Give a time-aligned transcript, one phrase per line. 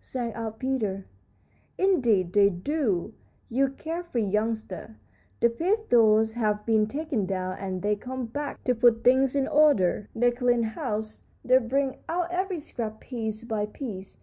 [0.00, 1.04] sang out Peter.
[1.76, 3.12] "Indeed they do,
[3.50, 4.96] you care free youngster.
[5.40, 9.46] The pith doors have been taken down, and they come back to put things in
[9.46, 10.08] order.
[10.14, 14.16] They clean house; they bring out every scrap piece by piece.